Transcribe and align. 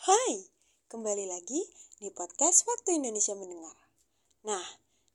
Hai, 0.00 0.48
kembali 0.88 1.28
lagi 1.28 1.60
di 2.00 2.08
podcast 2.08 2.64
Waktu 2.64 3.04
Indonesia 3.04 3.36
Mendengar. 3.36 3.76
Nah, 4.48 4.64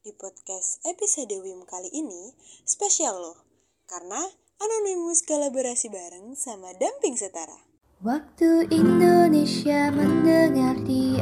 di 0.05 0.13
podcast 0.13 0.77
episode 0.85 1.33
WIM 1.42 1.65
kali 1.65 1.89
ini 1.89 2.29
spesial 2.70 3.18
loh, 3.18 3.50
karena 3.90 4.21
Anonymous 4.62 5.26
kolaborasi 5.26 5.90
bareng 5.90 6.38
sama 6.38 6.70
Damping 6.78 7.18
Setara. 7.18 7.66
Waktu 8.06 8.70
Indonesia 8.70 9.90
mendengar 9.90 10.78
di 10.86 11.17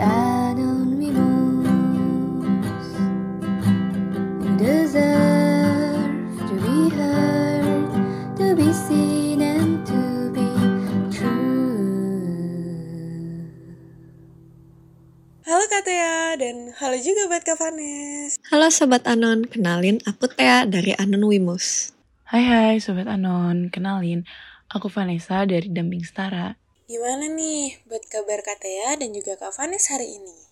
Kak 15.74 15.90
Tea, 15.90 16.38
dan 16.38 16.70
halo 16.70 16.94
juga 17.02 17.26
buat 17.26 17.42
Kak 17.42 17.58
Vanes. 17.58 18.38
Halo 18.54 18.70
Sobat 18.70 19.10
Anon, 19.10 19.42
kenalin 19.50 19.98
aku 20.06 20.30
Tea 20.30 20.70
dari 20.70 20.94
Anon 21.02 21.26
Wimus. 21.26 21.98
Hai 22.30 22.46
hai 22.46 22.76
Sobat 22.78 23.10
Anon, 23.10 23.74
kenalin 23.74 24.22
aku 24.70 24.86
Vanessa 24.94 25.42
dari 25.50 25.74
Damping 25.74 26.06
Setara. 26.06 26.62
Gimana 26.86 27.26
nih 27.26 27.82
buat 27.90 28.06
kabar 28.06 28.46
Kak 28.46 28.62
Tea 28.62 29.02
dan 29.02 29.18
juga 29.18 29.34
Kak 29.34 29.50
Vanes 29.58 29.90
hari 29.90 30.14
ini? 30.14 30.46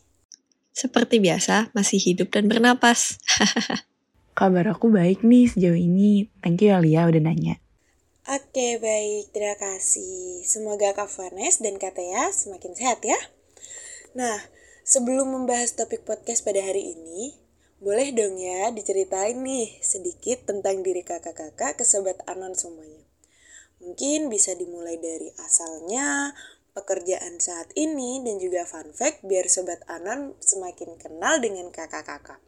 Seperti 0.73 1.21
biasa, 1.21 1.70
masih 1.77 2.01
hidup 2.01 2.34
dan 2.34 2.49
bernapas. 2.49 3.21
Kabar 4.34 4.73
aku 4.73 4.90
baik 4.90 5.21
nih 5.21 5.53
sejauh 5.53 5.77
ini, 5.77 6.34
thank 6.41 6.65
you 6.65 6.73
ya 6.73 6.81
Lia 6.81 7.05
udah 7.05 7.21
nanya. 7.21 7.62
Oke, 8.26 8.81
baik. 8.81 9.29
Terima 9.29 9.53
kasih. 9.53 10.41
Semoga 10.49 10.98
Kak 10.98 11.13
Vanes 11.13 11.62
dan 11.62 11.77
Kak 11.77 11.93
Tea 11.93 12.34
semakin 12.34 12.73
sehat 12.73 13.05
ya. 13.05 13.21
Nah, 14.17 14.60
sebelum 14.91 15.31
membahas 15.31 15.72
topik 15.72 16.04
podcast 16.04 16.43
pada 16.43 16.60
hari 16.60 16.91
ini, 16.91 17.32
boleh 17.79 18.12
dong 18.12 18.35
ya 18.35 18.76
diceritain 18.76 19.40
nih 19.40 19.79
sedikit 19.79 20.43
tentang 20.43 20.84
diri 20.84 20.99
kakak-kakak 20.99 21.79
ke 21.79 21.88
Sobat 21.88 22.20
Anon 22.27 22.52
semuanya. 22.60 23.07
Mungkin 23.80 24.27
bisa 24.27 24.52
dimulai 24.52 24.99
dari 24.99 25.32
asalnya, 25.40 26.35
pekerjaan 26.76 27.40
saat 27.40 27.71
ini, 27.80 28.20
dan 28.20 28.35
juga 28.35 28.68
fun 28.68 28.91
fact 28.91 29.24
biar 29.24 29.48
Sobat 29.48 29.80
Anon 29.88 30.35
semakin 30.43 30.99
kenal 30.99 31.40
dengan 31.40 31.71
kakak-kakak. 31.71 32.43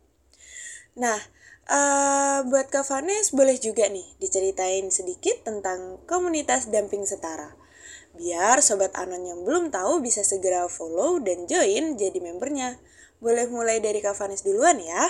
Nah, 1.00 1.24
eh, 1.72 2.40
buat 2.44 2.68
Kak 2.68 2.84
Vanes 2.92 3.32
boleh 3.32 3.56
juga 3.56 3.88
nih 3.88 4.20
diceritain 4.20 4.92
sedikit 4.92 5.48
tentang 5.48 6.04
komunitas 6.12 6.68
damping 6.68 7.08
setara. 7.08 7.63
Biar 8.14 8.62
Sobat 8.62 8.94
Anon 8.94 9.26
yang 9.26 9.42
belum 9.42 9.74
tahu 9.74 10.06
bisa 10.06 10.22
segera 10.22 10.70
follow 10.70 11.18
dan 11.18 11.50
join 11.50 11.98
jadi 11.98 12.22
membernya. 12.22 12.78
Boleh 13.18 13.50
mulai 13.50 13.82
dari 13.82 14.06
Kak 14.06 14.14
Vanes 14.14 14.46
duluan 14.46 14.78
ya. 14.78 15.10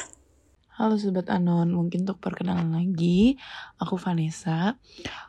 Halo 0.79 0.95
Sobat 0.95 1.27
Anon, 1.27 1.69
mungkin 1.75 2.07
untuk 2.07 2.23
perkenalan 2.23 2.71
lagi, 2.71 3.35
aku 3.75 3.99
Vanessa. 3.99 4.79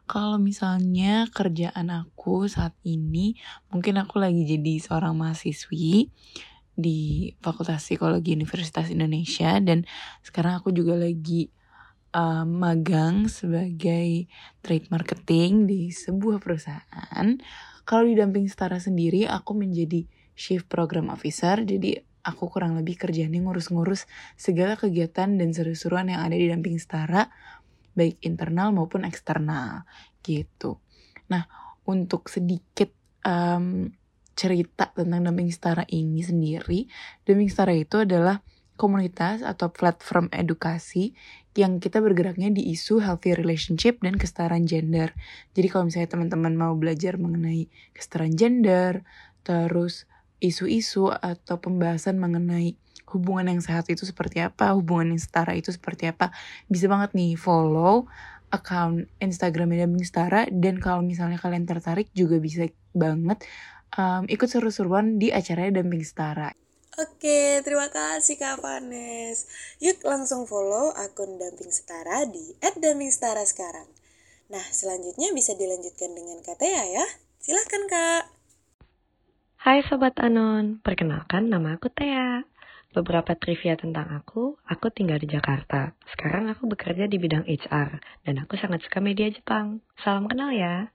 Kalau 0.06 0.38
misalnya 0.38 1.26
kerjaan 1.34 1.90
aku 1.90 2.46
saat 2.46 2.78
ini, 2.86 3.34
mungkin 3.74 3.98
aku 3.98 4.22
lagi 4.22 4.46
jadi 4.46 4.78
seorang 4.78 5.18
mahasiswi 5.18 6.14
di 6.78 7.30
Fakultas 7.42 7.82
Psikologi 7.82 8.38
Universitas 8.38 8.86
Indonesia 8.86 9.58
dan 9.58 9.82
sekarang 10.22 10.62
aku 10.62 10.70
juga 10.70 10.94
lagi 10.94 11.50
uh, 12.14 12.46
magang 12.46 13.26
sebagai 13.26 14.30
trade 14.62 14.88
marketing 14.88 15.66
di 15.66 15.90
sebuah 15.90 16.38
perusahaan. 16.38 17.26
Kalau 17.84 18.04
di 18.08 18.16
Damping 18.16 18.48
Setara 18.48 18.80
sendiri, 18.80 19.28
aku 19.28 19.52
menjadi 19.52 20.06
Chief 20.32 20.64
Program 20.64 21.12
Officer, 21.12 21.60
jadi 21.66 22.00
aku 22.24 22.48
kurang 22.48 22.80
lebih 22.80 22.96
kerjanya 22.96 23.36
ngurus-ngurus 23.44 24.08
segala 24.40 24.80
kegiatan 24.80 25.36
dan 25.36 25.52
seru-seruan 25.52 26.08
yang 26.08 26.24
ada 26.24 26.32
di 26.32 26.48
Damping 26.48 26.80
Setara, 26.80 27.28
baik 27.92 28.24
internal 28.24 28.72
maupun 28.72 29.04
eksternal, 29.04 29.84
gitu. 30.24 30.80
Nah, 31.28 31.44
untuk 31.84 32.32
sedikit 32.32 32.88
um, 33.28 33.92
cerita 34.32 34.88
tentang 34.96 35.28
Damping 35.28 35.52
Setara 35.52 35.84
ini 35.92 36.24
sendiri, 36.24 36.88
Damping 37.22 37.52
Setara 37.52 37.76
itu 37.76 38.00
adalah 38.00 38.40
komunitas 38.74 39.42
atau 39.46 39.70
platform 39.70 40.30
edukasi 40.34 41.14
yang 41.54 41.78
kita 41.78 42.02
bergeraknya 42.02 42.50
di 42.50 42.74
isu 42.74 42.98
healthy 42.98 43.38
relationship 43.38 44.02
dan 44.02 44.18
kesetaraan 44.18 44.66
gender. 44.66 45.14
Jadi 45.54 45.66
kalau 45.70 45.86
misalnya 45.86 46.10
teman-teman 46.10 46.54
mau 46.58 46.74
belajar 46.74 47.14
mengenai 47.14 47.70
kesetaraan 47.94 48.34
gender, 48.34 49.06
terus 49.46 50.10
isu-isu 50.42 51.14
atau 51.14 51.62
pembahasan 51.62 52.18
mengenai 52.18 52.74
hubungan 53.14 53.54
yang 53.54 53.62
sehat 53.62 53.86
itu 53.86 54.02
seperti 54.02 54.42
apa, 54.42 54.74
hubungan 54.74 55.14
yang 55.14 55.22
setara 55.22 55.54
itu 55.54 55.70
seperti 55.70 56.10
apa, 56.10 56.34
bisa 56.66 56.90
banget 56.90 57.14
nih 57.14 57.38
follow 57.38 58.10
account 58.50 59.06
Instagramnya 59.22 59.86
Damping 59.86 60.06
Setara 60.06 60.46
dan 60.50 60.82
kalau 60.82 61.02
misalnya 61.02 61.38
kalian 61.38 61.66
tertarik 61.66 62.10
juga 62.14 62.38
bisa 62.38 62.66
banget 62.94 63.42
um, 63.98 64.26
ikut 64.30 64.46
seru-seruan 64.46 65.18
di 65.18 65.30
acaranya 65.34 65.82
Damping 65.82 66.02
Setara. 66.02 66.50
Oke, 66.94 67.58
terima 67.66 67.90
kasih 67.90 68.38
Kak 68.38 68.62
Vanes. 68.62 69.50
Yuk 69.82 70.06
langsung 70.06 70.46
follow 70.46 70.94
akun 70.94 71.42
Damping 71.42 71.74
Setara 71.74 72.22
di 72.22 72.54
@dampingsetara 72.62 73.42
sekarang. 73.42 73.90
Nah, 74.46 74.62
selanjutnya 74.70 75.34
bisa 75.34 75.58
dilanjutkan 75.58 76.14
dengan 76.14 76.38
Kak 76.46 76.62
Tea 76.62 76.94
ya. 76.94 77.06
Silahkan 77.42 77.82
Kak. 77.90 78.24
Hai 79.58 79.82
Sobat 79.90 80.14
Anon, 80.22 80.78
perkenalkan 80.86 81.50
nama 81.50 81.74
aku 81.74 81.90
Tea. 81.90 82.46
Beberapa 82.94 83.34
trivia 83.34 83.74
tentang 83.74 84.14
aku, 84.14 84.54
aku 84.62 84.86
tinggal 84.94 85.18
di 85.18 85.26
Jakarta. 85.26 85.98
Sekarang 86.14 86.46
aku 86.46 86.70
bekerja 86.70 87.10
di 87.10 87.18
bidang 87.18 87.42
HR, 87.42 87.98
dan 88.22 88.38
aku 88.38 88.54
sangat 88.54 88.86
suka 88.86 89.02
media 89.02 89.26
Jepang. 89.34 89.82
Salam 89.98 90.30
kenal 90.30 90.54
ya. 90.54 90.94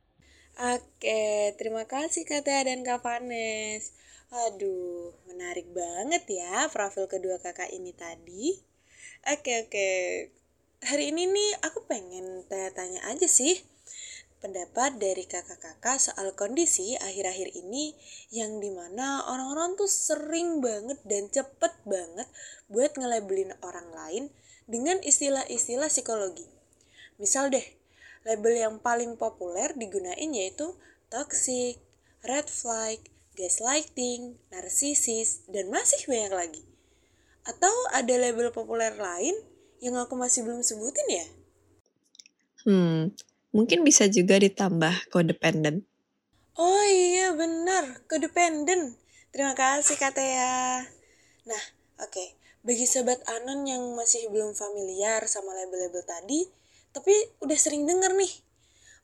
Oke, 0.60 1.56
terima 1.56 1.88
kasih 1.88 2.28
Kak 2.28 2.44
Tea 2.44 2.68
dan 2.68 2.84
Kak 2.84 3.00
Vanes. 3.00 3.96
Aduh, 4.28 5.16
menarik 5.32 5.72
banget 5.72 6.28
ya 6.28 6.68
profil 6.68 7.08
kedua 7.08 7.40
kakak 7.40 7.72
ini 7.72 7.96
tadi. 7.96 8.60
Oke, 9.24 9.64
oke. 9.64 9.88
Hari 10.84 11.16
ini 11.16 11.32
nih 11.32 11.64
aku 11.64 11.88
pengen 11.88 12.44
tanya-tanya 12.52 13.08
aja 13.08 13.24
sih 13.32 13.56
pendapat 14.44 15.00
dari 15.00 15.24
kakak-kakak 15.32 15.96
soal 15.96 16.36
kondisi 16.36 17.00
akhir-akhir 17.00 17.56
ini 17.56 17.96
yang 18.28 18.60
di 18.60 18.68
mana 18.76 19.32
orang-orang 19.32 19.80
tuh 19.80 19.88
sering 19.88 20.60
banget 20.60 21.00
dan 21.08 21.32
cepet 21.32 21.72
banget 21.88 22.28
buat 22.68 22.92
ngelabelin 23.00 23.56
orang 23.64 23.88
lain 23.96 24.24
dengan 24.68 25.00
istilah-istilah 25.08 25.88
psikologi. 25.88 26.52
Misal 27.16 27.48
deh, 27.48 27.79
label 28.28 28.54
yang 28.56 28.76
paling 28.80 29.16
populer 29.16 29.72
digunain 29.76 30.32
yaitu 30.32 30.76
toxic, 31.08 31.80
red 32.24 32.48
flag, 32.48 33.00
gaslighting, 33.36 34.36
narsisis, 34.52 35.48
dan 35.48 35.72
masih 35.72 36.04
banyak 36.08 36.34
lagi. 36.34 36.64
Atau 37.48 37.72
ada 37.96 38.14
label 38.20 38.52
populer 38.52 38.94
lain 38.94 39.36
yang 39.80 39.96
aku 39.96 40.20
masih 40.20 40.44
belum 40.44 40.60
sebutin 40.60 41.08
ya? 41.08 41.26
Hmm, 42.68 43.16
mungkin 43.56 43.88
bisa 43.88 44.12
juga 44.12 44.36
ditambah 44.38 45.08
codependent. 45.10 45.88
Oh 46.60 46.84
iya 46.84 47.32
benar, 47.32 48.04
codependent. 48.12 49.00
Terima 49.32 49.56
kasih 49.56 49.96
Kak 49.96 50.20
Tea. 50.20 50.84
Nah, 51.48 51.64
oke. 52.04 52.12
Okay. 52.12 52.40
Bagi 52.60 52.84
sobat 52.84 53.24
Anon 53.24 53.64
yang 53.64 53.96
masih 53.96 54.28
belum 54.28 54.52
familiar 54.52 55.24
sama 55.32 55.56
label-label 55.56 56.04
tadi, 56.04 56.44
tapi 56.92 57.14
udah 57.44 57.58
sering 57.60 57.86
denger 57.86 58.16
nih. 58.18 58.34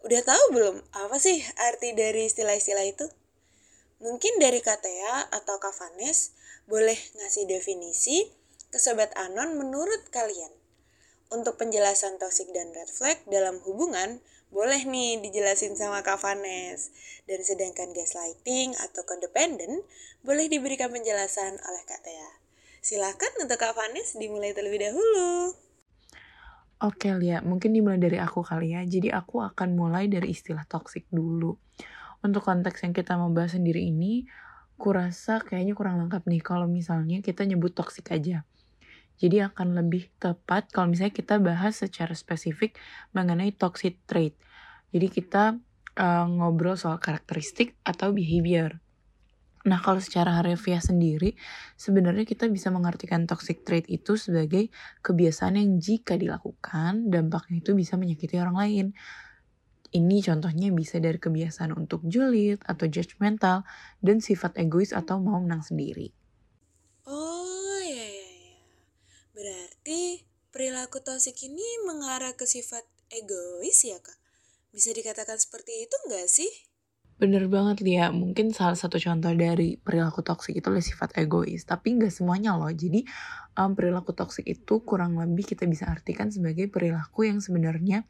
Udah 0.06 0.22
tahu 0.22 0.44
belum 0.54 0.76
apa 0.94 1.18
sih 1.18 1.42
arti 1.66 1.98
dari 1.98 2.30
istilah-istilah 2.30 2.86
itu? 2.86 3.08
Mungkin 4.04 4.38
dari 4.38 4.62
Kak 4.62 4.86
Tea 4.86 5.34
atau 5.34 5.58
Kak 5.58 5.74
Vanes 5.74 6.36
boleh 6.70 6.98
ngasih 7.18 7.50
definisi 7.50 8.30
ke 8.70 8.78
sobat 8.78 9.10
Anon 9.18 9.58
menurut 9.58 10.12
kalian. 10.12 10.52
Untuk 11.34 11.58
penjelasan 11.58 12.22
toxic 12.22 12.54
dan 12.54 12.70
red 12.70 12.92
flag 12.92 13.18
dalam 13.26 13.58
hubungan, 13.66 14.22
boleh 14.54 14.86
nih 14.86 15.26
dijelasin 15.26 15.74
sama 15.74 16.06
Kak 16.06 16.22
Vanes. 16.22 16.94
Dan 17.26 17.42
sedangkan 17.42 17.98
gaslighting 17.98 18.78
atau 18.78 19.02
codependent, 19.10 19.82
boleh 20.22 20.46
diberikan 20.46 20.94
penjelasan 20.94 21.58
oleh 21.66 21.84
Kak 21.90 22.06
Tea. 22.06 22.32
Silahkan 22.86 23.34
untuk 23.42 23.58
Kak 23.58 23.74
Vanes 23.74 24.14
dimulai 24.14 24.54
terlebih 24.54 24.86
dahulu. 24.86 25.65
Oke 26.84 27.08
Lia, 27.16 27.40
mungkin 27.40 27.72
dimulai 27.72 27.96
dari 27.96 28.20
aku 28.20 28.44
kali 28.44 28.76
ya. 28.76 28.84
Jadi 28.84 29.08
aku 29.08 29.40
akan 29.40 29.80
mulai 29.80 30.12
dari 30.12 30.36
istilah 30.36 30.68
toxic 30.68 31.08
dulu. 31.08 31.56
Untuk 32.20 32.44
konteks 32.44 32.84
yang 32.84 32.92
kita 32.92 33.16
mau 33.16 33.32
bahas 33.32 33.56
sendiri 33.56 33.80
ini, 33.80 34.28
kurasa 34.76 35.40
kayaknya 35.40 35.72
kurang 35.72 36.04
lengkap 36.04 36.28
nih 36.28 36.44
kalau 36.44 36.68
misalnya 36.68 37.24
kita 37.24 37.48
nyebut 37.48 37.72
toxic 37.72 38.12
aja. 38.12 38.44
Jadi 39.16 39.40
akan 39.40 39.80
lebih 39.80 40.12
tepat 40.20 40.68
kalau 40.76 40.92
misalnya 40.92 41.16
kita 41.16 41.40
bahas 41.40 41.80
secara 41.80 42.12
spesifik 42.12 42.76
mengenai 43.16 43.56
toxic 43.56 44.04
trait. 44.04 44.36
Jadi 44.92 45.08
kita 45.08 45.56
uh, 45.96 46.26
ngobrol 46.28 46.76
soal 46.76 47.00
karakteristik 47.00 47.80
atau 47.88 48.12
behavior. 48.12 48.84
Nah, 49.66 49.82
kalau 49.82 49.98
secara 49.98 50.30
harfiah 50.38 50.78
sendiri, 50.78 51.34
sebenarnya 51.74 52.22
kita 52.22 52.46
bisa 52.54 52.70
mengartikan 52.70 53.26
toxic 53.26 53.66
trait 53.66 53.90
itu 53.90 54.14
sebagai 54.14 54.70
kebiasaan 55.02 55.58
yang 55.58 55.82
jika 55.82 56.14
dilakukan, 56.22 57.10
dampaknya 57.10 57.66
itu 57.66 57.74
bisa 57.74 57.98
menyakiti 57.98 58.38
orang 58.38 58.58
lain. 58.62 58.86
Ini 59.90 60.18
contohnya 60.22 60.70
bisa 60.70 61.02
dari 61.02 61.18
kebiasaan 61.18 61.74
untuk 61.74 62.06
julid 62.06 62.62
atau 62.62 62.86
judgmental 62.86 63.66
dan 64.06 64.22
sifat 64.22 64.54
egois 64.62 64.94
atau 64.94 65.18
mau 65.18 65.42
menang 65.42 65.66
sendiri. 65.66 66.14
Oh, 67.10 67.82
ya 67.82 68.06
ya 68.06 68.30
ya. 68.30 68.58
Berarti 69.34 70.30
perilaku 70.54 71.02
toksik 71.02 71.42
ini 71.42 71.66
mengarah 71.90 72.38
ke 72.38 72.46
sifat 72.46 72.86
egois 73.10 73.82
ya, 73.82 73.98
Kak? 73.98 74.20
Bisa 74.70 74.94
dikatakan 74.94 75.42
seperti 75.42 75.90
itu 75.90 75.96
nggak 76.06 76.30
sih? 76.30 76.75
Bener 77.16 77.48
banget 77.48 77.80
Lia, 77.80 78.12
mungkin 78.12 78.52
salah 78.52 78.76
satu 78.76 79.00
contoh 79.00 79.32
dari 79.32 79.80
perilaku 79.80 80.20
toksik 80.20 80.60
itu 80.60 80.68
adalah 80.68 80.84
sifat 80.84 81.16
egois, 81.16 81.64
tapi 81.64 81.96
nggak 81.96 82.12
semuanya 82.12 82.60
loh. 82.60 82.68
Jadi 82.68 83.08
um, 83.56 83.72
perilaku 83.72 84.12
toksik 84.12 84.44
itu 84.44 84.84
kurang 84.84 85.16
lebih 85.16 85.48
kita 85.48 85.64
bisa 85.64 85.88
artikan 85.88 86.28
sebagai 86.28 86.68
perilaku 86.68 87.24
yang 87.24 87.40
sebenarnya 87.40 88.04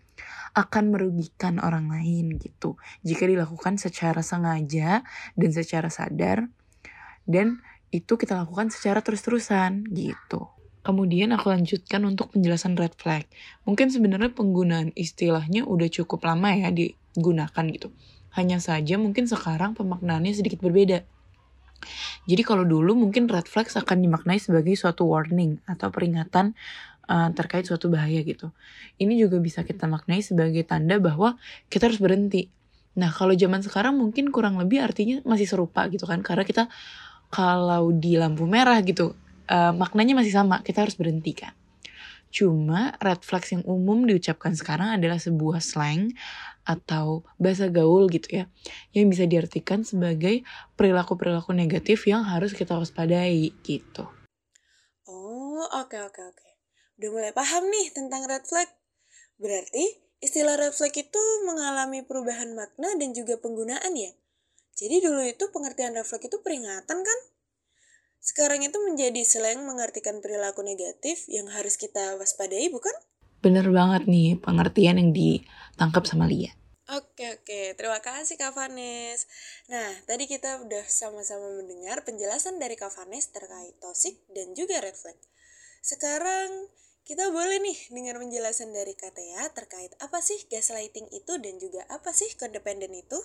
akan 0.57 0.89
merugikan 0.89 1.61
orang 1.61 1.85
lain 1.85 2.33
gitu. 2.41 2.81
Jika 3.05 3.29
dilakukan 3.29 3.77
secara 3.77 4.25
sengaja 4.25 5.05
dan 5.37 5.51
secara 5.53 5.93
sadar, 5.93 6.49
dan 7.29 7.61
itu 7.93 8.17
kita 8.17 8.41
lakukan 8.41 8.73
secara 8.73 9.05
terus-terusan 9.05 9.85
gitu. 9.93 10.49
Kemudian 10.81 11.29
aku 11.29 11.53
lanjutkan 11.53 12.09
untuk 12.09 12.33
penjelasan 12.33 12.73
red 12.73 12.97
flag. 12.97 13.29
Mungkin 13.69 13.93
sebenarnya 13.93 14.33
penggunaan 14.33 14.97
istilahnya 14.97 15.61
udah 15.69 15.93
cukup 15.93 16.25
lama 16.25 16.57
ya 16.57 16.73
digunakan 16.73 17.65
gitu 17.69 17.93
hanya 18.35 18.59
saja 18.59 18.99
mungkin 18.99 19.27
sekarang 19.27 19.73
pemaknaannya 19.75 20.35
sedikit 20.35 20.59
berbeda. 20.63 21.03
Jadi 22.25 22.41
kalau 22.41 22.65
dulu 22.65 22.97
mungkin 22.97 23.29
red 23.29 23.45
flags 23.45 23.77
akan 23.77 24.01
dimaknai 24.01 24.41
sebagai 24.41 24.73
suatu 24.73 25.05
warning 25.05 25.61
atau 25.69 25.93
peringatan 25.93 26.57
uh, 27.09 27.29
terkait 27.37 27.65
suatu 27.69 27.87
bahaya 27.91 28.21
gitu. 28.25 28.49
Ini 28.97 29.13
juga 29.15 29.37
bisa 29.37 29.61
kita 29.61 29.85
maknai 29.85 30.25
sebagai 30.25 30.65
tanda 30.65 30.97
bahwa 30.97 31.37
kita 31.69 31.91
harus 31.91 32.01
berhenti. 32.01 32.49
Nah 32.97 33.11
kalau 33.13 33.35
zaman 33.37 33.61
sekarang 33.61 33.99
mungkin 33.99 34.33
kurang 34.33 34.57
lebih 34.57 34.81
artinya 34.81 35.21
masih 35.27 35.45
serupa 35.45 35.85
gitu 35.91 36.09
kan. 36.09 36.25
Karena 36.25 36.43
kita 36.47 36.71
kalau 37.29 37.91
di 37.93 38.17
lampu 38.17 38.49
merah 38.49 38.79
gitu 38.81 39.13
uh, 39.51 39.73
maknanya 39.75 40.17
masih 40.17 40.33
sama. 40.33 40.65
Kita 40.65 40.81
harus 40.81 40.97
berhenti 40.97 41.37
kan. 41.37 41.53
Cuma 42.33 42.91
red 42.99 43.21
flags 43.23 43.53
yang 43.55 43.63
umum 43.63 44.03
diucapkan 44.03 44.51
sekarang 44.57 44.97
adalah 44.99 45.21
sebuah 45.21 45.63
slang 45.63 46.11
atau 46.65 47.23
bahasa 47.37 47.69
gaul 47.69 48.09
gitu 48.09 48.41
ya. 48.41 48.45
Yang 48.91 49.05
bisa 49.13 49.23
diartikan 49.29 49.85
sebagai 49.85 50.43
perilaku-perilaku 50.75 51.53
negatif 51.53 52.09
yang 52.09 52.25
harus 52.25 52.51
kita 52.51 52.75
waspadai 52.75 53.53
gitu. 53.63 54.09
Oh, 55.05 55.63
oke 55.63 55.93
okay, 55.93 56.01
oke 56.01 56.17
okay, 56.17 56.23
oke. 56.25 56.35
Okay. 56.35 56.51
Udah 56.99 57.09
mulai 57.13 57.31
paham 57.31 57.69
nih 57.69 57.93
tentang 57.93 58.25
red 58.25 58.43
flag. 58.43 58.67
Berarti 59.37 59.85
istilah 60.19 60.57
red 60.57 60.73
flag 60.73 60.91
itu 60.91 61.23
mengalami 61.45 62.01
perubahan 62.01 62.51
makna 62.57 62.91
dan 62.97 63.13
juga 63.13 63.37
penggunaan 63.37 63.93
ya. 63.93 64.11
Jadi 64.75 65.05
dulu 65.05 65.23
itu 65.23 65.47
pengertian 65.53 65.95
red 65.95 66.03
flag 66.03 66.25
itu 66.25 66.41
peringatan 66.43 66.99
kan? 67.05 67.19
sekarang 68.25 68.65
itu 68.65 68.73
menjadi 68.81 69.21
slang 69.21 69.69
mengartikan 69.69 70.17
perilaku 70.17 70.65
negatif 70.65 71.29
yang 71.29 71.45
harus 71.45 71.77
kita 71.77 72.17
waspadai, 72.17 72.73
bukan? 72.73 72.91
Bener 73.45 73.69
banget 73.69 74.09
nih 74.09 74.41
pengertian 74.41 74.97
yang 74.97 75.13
ditangkap 75.75 76.07
sama 76.07 76.25
Lia. 76.25 76.55
Oke 76.85 77.25
oke, 77.41 77.75
terima 77.75 77.97
kasih 77.97 78.37
Kak 78.37 78.53
Vanes. 78.53 79.25
Nah, 79.67 79.89
tadi 80.05 80.29
kita 80.29 80.61
udah 80.61 80.85
sama-sama 80.85 81.57
mendengar 81.57 82.05
penjelasan 82.05 82.61
dari 82.61 82.77
Kak 82.77 82.93
Vanes 82.93 83.33
terkait 83.33 83.73
toxic 83.81 84.21
dan 84.31 84.53
juga 84.55 84.79
red 84.79 84.93
flag. 84.93 85.17
Sekarang 85.81 86.69
kita 87.03 87.33
boleh 87.33 87.57
nih 87.57 87.77
dengar 87.89 88.21
penjelasan 88.21 88.69
dari 88.69 88.93
Katea 88.93 89.49
terkait 89.57 89.97
apa 89.97 90.21
sih 90.21 90.37
gaslighting 90.45 91.09
itu 91.09 91.33
dan 91.41 91.57
juga 91.57 91.89
apa 91.89 92.13
sih 92.13 92.29
codependent 92.37 92.93
itu? 92.93 93.17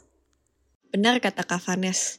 Benar 0.88 1.20
kata 1.20 1.44
Kak 1.44 1.60
Vanes. 1.68 2.16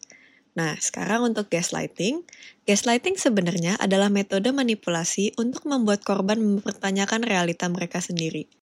Nah, 0.54 0.78
sekarang 0.78 1.26
untuk 1.34 1.50
gaslighting. 1.50 2.22
Gaslighting 2.70 3.18
sebenarnya 3.18 3.82
adalah 3.82 4.14
metode 4.14 4.54
manipulasi 4.54 5.34
untuk 5.42 5.66
membuat 5.66 6.06
korban 6.06 6.38
mempertanyakan 6.38 7.26
realita 7.26 7.66
mereka 7.66 7.98
sendiri. 7.98 8.61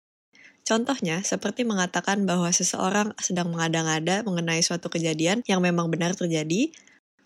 Contohnya, 0.66 1.22
seperti 1.22 1.62
mengatakan 1.62 2.26
bahwa 2.26 2.50
seseorang 2.50 3.14
sedang 3.22 3.54
mengada-ngada 3.54 4.26
mengenai 4.26 4.66
suatu 4.66 4.90
kejadian 4.90 5.46
yang 5.46 5.62
memang 5.62 5.94
benar 5.94 6.18
terjadi, 6.18 6.74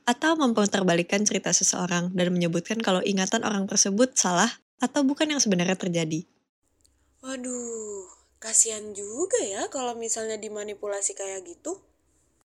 atau 0.10 0.34
memputarbalikkan 0.36 1.22
cerita 1.22 1.54
seseorang 1.54 2.10
dan 2.18 2.34
menyebutkan 2.34 2.82
kalau 2.82 3.00
ingatan 3.06 3.46
orang 3.46 3.70
tersebut 3.70 4.18
salah 4.18 4.50
atau 4.82 5.06
bukan 5.06 5.30
yang 5.30 5.38
sebenarnya 5.38 5.78
terjadi. 5.78 6.26
Waduh, 7.22 8.10
kasihan 8.42 8.90
juga 8.98 9.38
ya 9.46 9.70
kalau 9.70 9.94
misalnya 9.94 10.42
dimanipulasi 10.42 11.14
kayak 11.14 11.46
gitu. 11.46 11.78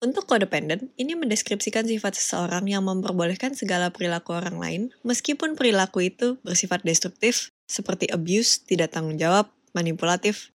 Untuk 0.02 0.26
codependent, 0.26 0.90
ini 0.98 1.14
mendeskripsikan 1.14 1.86
sifat 1.86 2.18
seseorang 2.18 2.66
yang 2.66 2.82
memperbolehkan 2.82 3.54
segala 3.54 3.94
perilaku 3.94 4.34
orang 4.34 4.58
lain, 4.58 4.82
meskipun 5.06 5.54
perilaku 5.54 6.10
itu 6.10 6.42
bersifat 6.42 6.82
destruktif, 6.82 7.54
seperti 7.70 8.10
abuse, 8.10 8.66
tidak 8.66 8.90
tanggung 8.90 9.14
jawab, 9.14 9.54
manipulatif. 9.70 10.50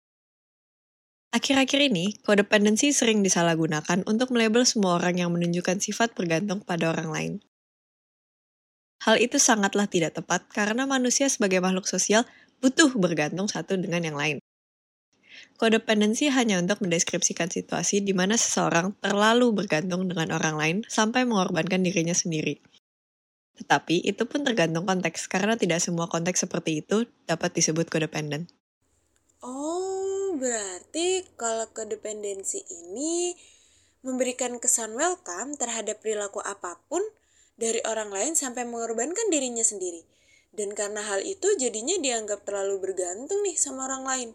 Akhir-akhir 1.35 1.91
ini, 1.91 2.15
codependency 2.23 2.95
sering 2.95 3.19
disalahgunakan 3.19 4.07
untuk 4.07 4.31
melabel 4.31 4.63
semua 4.63 4.95
orang 4.95 5.19
yang 5.19 5.35
menunjukkan 5.35 5.83
sifat 5.83 6.15
bergantung 6.15 6.63
pada 6.63 6.95
orang 6.95 7.11
lain. 7.11 7.33
Hal 9.03 9.19
itu 9.19 9.35
sangatlah 9.35 9.83
tidak 9.91 10.15
tepat 10.15 10.47
karena 10.47 10.87
manusia 10.87 11.27
sebagai 11.27 11.59
makhluk 11.59 11.91
sosial 11.91 12.23
butuh 12.63 12.87
bergantung 12.95 13.51
satu 13.51 13.75
dengan 13.75 14.07
yang 14.07 14.15
lain. 14.15 14.39
Kodependensi 15.59 16.31
hanya 16.31 16.55
untuk 16.55 16.79
mendeskripsikan 16.79 17.51
situasi 17.51 17.99
di 17.99 18.15
mana 18.15 18.39
seseorang 18.39 18.95
terlalu 19.03 19.51
bergantung 19.51 20.07
dengan 20.07 20.39
orang 20.39 20.55
lain 20.55 20.77
sampai 20.87 21.27
mengorbankan 21.27 21.83
dirinya 21.83 22.15
sendiri. 22.15 22.63
Tetapi 23.59 24.07
itu 24.07 24.23
pun 24.23 24.47
tergantung 24.47 24.87
konteks, 24.87 25.27
karena 25.27 25.59
tidak 25.59 25.83
semua 25.83 26.07
konteks 26.07 26.47
seperti 26.47 26.79
itu 26.79 27.07
dapat 27.27 27.51
disebut 27.55 27.91
kodependen. 27.91 28.47
Oh, 29.43 29.94
berarti 30.37 31.23
kalau 31.39 31.67
kodependensi 31.71 32.63
ini 32.69 33.35
memberikan 34.05 34.61
kesan 34.61 34.93
welcome 34.93 35.57
terhadap 35.57 36.03
perilaku 36.03 36.43
apa 36.45 36.77
pun 36.91 37.01
dari 37.57 37.81
orang 37.87 38.13
lain 38.13 38.37
sampai 38.37 38.67
mengorbankan 38.67 39.31
dirinya 39.33 39.63
sendiri. 39.63 40.05
Dan 40.55 40.71
karena 40.71 41.03
hal 41.03 41.19
itu 41.25 41.51
jadinya 41.59 41.99
dianggap 41.99 42.47
terlalu 42.47 42.79
bergantung 42.79 43.43
nih 43.43 43.59
sama 43.59 43.91
orang 43.91 44.03
lain. 44.07 44.29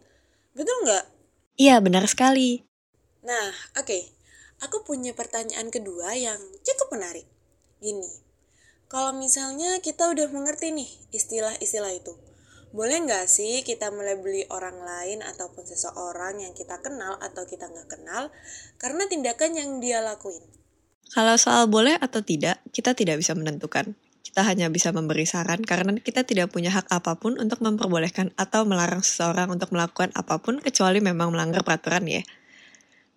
Betul 0.53 0.85
nggak? 0.85 1.05
Iya, 1.57 1.81
benar 1.81 2.05
sekali. 2.09 2.65
Nah, 3.25 3.53
oke. 3.77 3.87
Okay. 3.87 4.03
Aku 4.61 4.85
punya 4.85 5.17
pertanyaan 5.17 5.73
kedua 5.73 6.13
yang 6.13 6.37
cukup 6.61 6.93
menarik. 6.93 7.25
Gini, 7.81 8.05
kalau 8.93 9.17
misalnya 9.17 9.81
kita 9.81 10.13
udah 10.13 10.29
mengerti 10.29 10.69
nih 10.69 10.91
istilah-istilah 11.17 11.97
itu, 11.97 12.13
boleh 12.71 13.03
nggak 13.03 13.27
sih 13.27 13.67
kita 13.67 13.91
melebeli 13.91 14.47
orang 14.47 14.79
lain 14.79 15.27
ataupun 15.27 15.67
seseorang 15.67 16.39
yang 16.39 16.55
kita 16.55 16.79
kenal 16.79 17.19
atau 17.19 17.43
kita 17.43 17.67
nggak 17.67 17.91
kenal 17.91 18.31
karena 18.79 19.11
tindakan 19.11 19.59
yang 19.59 19.71
dia 19.83 19.99
lakuin? 19.99 20.43
Kalau 21.11 21.35
soal 21.35 21.67
boleh 21.67 21.99
atau 21.99 22.23
tidak, 22.23 22.63
kita 22.71 22.95
tidak 22.95 23.19
bisa 23.19 23.35
menentukan. 23.35 23.99
Kita 24.23 24.47
hanya 24.47 24.71
bisa 24.71 24.95
memberi 24.95 25.27
saran 25.27 25.59
karena 25.67 25.91
kita 25.99 26.23
tidak 26.23 26.55
punya 26.55 26.71
hak 26.71 26.87
apa 26.87 27.19
pun 27.19 27.35
untuk 27.35 27.59
memperbolehkan 27.67 28.31
atau 28.39 28.63
melarang 28.63 29.03
seseorang 29.03 29.51
untuk 29.51 29.75
melakukan 29.75 30.15
apa 30.15 30.39
pun 30.39 30.63
kecuali 30.63 31.03
memang 31.03 31.35
melanggar 31.35 31.67
peraturan 31.67 32.07
ya. 32.07 32.23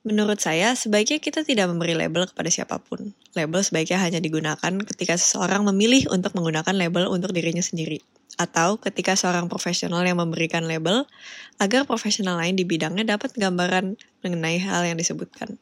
Menurut 0.04 0.42
saya, 0.42 0.74
sebaiknya 0.74 1.22
kita 1.22 1.46
tidak 1.46 1.70
memberi 1.70 1.94
label 1.94 2.26
kepada 2.26 2.50
siapa 2.50 2.82
pun. 2.82 3.14
Label 3.38 3.62
sebaiknya 3.62 4.02
hanya 4.02 4.18
digunakan 4.18 4.74
ketika 4.90 5.14
seseorang 5.14 5.62
memilih 5.64 6.10
untuk 6.10 6.34
menggunakan 6.34 6.74
label 6.74 7.08
untuk 7.14 7.30
dirinya 7.30 7.62
sendiri. 7.62 8.02
Atau 8.36 8.82
ketika 8.82 9.14
seorang 9.14 9.46
profesional 9.46 10.02
yang 10.02 10.18
memberikan 10.18 10.66
label, 10.66 11.06
agar 11.62 11.86
profesional 11.86 12.42
lain 12.42 12.58
di 12.58 12.66
bidangnya 12.66 13.18
dapat 13.18 13.38
gambaran 13.38 13.98
mengenai 14.26 14.58
hal 14.62 14.86
yang 14.90 14.98
disebutkan. 14.98 15.62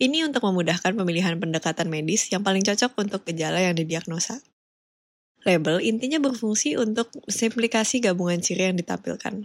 Ini 0.00 0.24
untuk 0.24 0.48
memudahkan 0.48 0.96
pemilihan 0.96 1.36
pendekatan 1.36 1.92
medis 1.92 2.32
yang 2.32 2.40
paling 2.40 2.64
cocok 2.64 2.96
untuk 2.96 3.20
gejala 3.28 3.60
yang 3.60 3.76
didiagnosa. 3.76 4.40
Label 5.44 5.80
intinya 5.84 6.20
berfungsi 6.20 6.76
untuk 6.76 7.12
simplikasi 7.28 8.00
gabungan 8.00 8.40
ciri 8.40 8.72
yang 8.72 8.76
ditampilkan. 8.80 9.44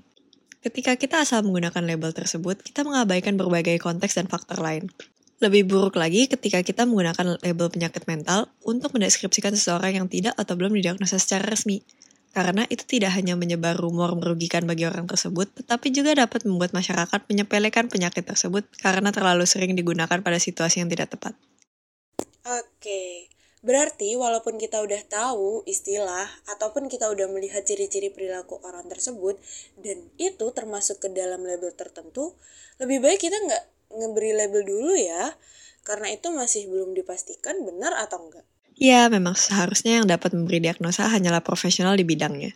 Ketika 0.63 0.97
kita 0.97 1.21
asal 1.21 1.43
menggunakan 1.43 1.83
label 1.83 2.09
tersebut, 2.15 2.63
kita 2.63 2.81
mengabaikan 2.81 3.37
berbagai 3.37 3.77
konteks 3.83 4.17
dan 4.17 4.25
faktor 4.31 4.59
lain. 4.63 4.89
Lebih 5.43 5.67
buruk 5.67 5.99
lagi 5.99 6.31
ketika 6.31 6.63
kita 6.63 6.87
menggunakan 6.87 7.37
label 7.43 7.67
penyakit 7.67 8.07
mental 8.07 8.47
untuk 8.63 8.95
mendeskripsikan 8.95 9.51
seseorang 9.51 9.99
yang 9.99 10.07
tidak 10.07 10.33
atau 10.39 10.55
belum 10.55 10.71
didiagnosa 10.73 11.19
secara 11.19 11.51
resmi. 11.51 11.83
Karena 12.35 12.67
itu 12.67 12.83
tidak 12.83 13.15
hanya 13.15 13.39
menyebar 13.39 13.79
rumor 13.79 14.11
merugikan 14.19 14.67
bagi 14.67 14.83
orang 14.83 15.07
tersebut, 15.07 15.55
tetapi 15.55 15.87
juga 15.95 16.11
dapat 16.19 16.43
membuat 16.43 16.75
masyarakat 16.75 17.31
menyepelekan 17.31 17.87
penyakit 17.87 18.27
tersebut 18.27 18.67
karena 18.83 19.15
terlalu 19.15 19.47
sering 19.47 19.71
digunakan 19.71 20.19
pada 20.19 20.35
situasi 20.35 20.83
yang 20.83 20.91
tidak 20.91 21.15
tepat. 21.15 21.31
Oke, 22.43 23.31
Berarti 23.65 24.13
walaupun 24.13 24.61
kita 24.61 24.77
udah 24.77 25.01
tahu 25.09 25.65
istilah 25.65 26.29
ataupun 26.53 26.85
kita 26.85 27.09
udah 27.09 27.25
melihat 27.33 27.65
ciri-ciri 27.65 28.13
perilaku 28.13 28.61
orang 28.61 28.85
tersebut 28.85 29.41
dan 29.81 30.05
itu 30.21 30.45
termasuk 30.53 31.01
ke 31.01 31.09
dalam 31.09 31.41
label 31.41 31.73
tertentu, 31.73 32.37
lebih 32.77 33.01
baik 33.01 33.25
kita 33.25 33.33
nggak 33.33 33.63
ngeberi 33.89 34.37
label 34.37 34.61
dulu 34.69 34.93
ya, 34.93 35.33
karena 35.81 36.13
itu 36.13 36.29
masih 36.29 36.69
belum 36.69 36.93
dipastikan 36.93 37.65
benar 37.65 37.97
atau 37.97 38.29
enggak. 38.29 38.45
Ya, 38.75 39.08
memang 39.08 39.39
seharusnya 39.39 40.03
yang 40.03 40.08
dapat 40.08 40.36
memberi 40.36 40.60
diagnosa 40.60 41.08
hanyalah 41.08 41.39
profesional 41.39 41.96
di 41.96 42.03
bidangnya. 42.03 42.51